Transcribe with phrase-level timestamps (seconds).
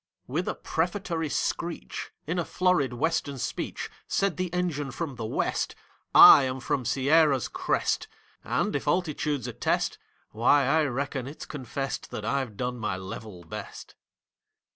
[0.25, 5.75] With a prefatory screech, In a florid Western speech, Said the Engine from the WEST:
[6.15, 8.07] "I am from Sierra's crest;
[8.43, 9.99] And if altitude's a test,
[10.31, 13.93] Why, I reckon, it's confessed That I've done my level best."